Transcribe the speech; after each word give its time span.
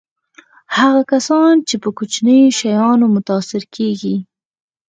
هغه 0.75 1.01
کسان 1.11 1.53
چې 1.67 1.75
په 1.83 1.89
کوچنیو 1.97 2.55
شیانو 2.59 3.05
متأثره 3.15 3.67
کېږي. 3.75 4.15